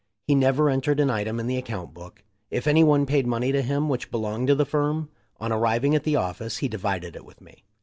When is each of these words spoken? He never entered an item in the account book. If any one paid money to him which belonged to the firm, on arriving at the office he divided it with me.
He 0.25 0.33
never 0.33 0.67
entered 0.71 0.99
an 0.99 1.11
item 1.11 1.39
in 1.39 1.45
the 1.45 1.57
account 1.59 1.93
book. 1.93 2.23
If 2.49 2.65
any 2.65 2.83
one 2.83 3.05
paid 3.05 3.27
money 3.27 3.51
to 3.51 3.61
him 3.61 3.87
which 3.87 4.09
belonged 4.09 4.47
to 4.47 4.55
the 4.55 4.65
firm, 4.65 5.09
on 5.39 5.51
arriving 5.51 5.93
at 5.93 6.05
the 6.05 6.15
office 6.15 6.57
he 6.57 6.67
divided 6.67 7.15
it 7.15 7.23
with 7.23 7.39
me. 7.39 7.65